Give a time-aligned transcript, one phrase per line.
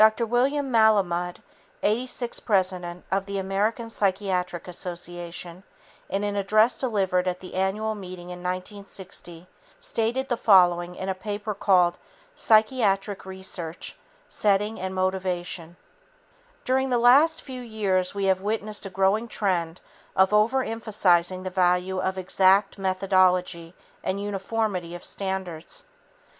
[0.03, 0.25] Dr.
[0.25, 1.43] William Malamud,
[1.83, 5.61] 86th president of the American Psychiatric Association,
[6.09, 9.45] in an address delivered at the annual meeting in 1960,
[9.79, 11.99] stated the following in a paper called
[12.33, 13.95] "Psychiatric Research:
[14.27, 15.77] Setting and Motivation":
[16.65, 19.81] "During the last few years we have witnessed a growing trend
[20.15, 25.85] of overemphasizing the value of 'exact' methodology and uniformity of standards.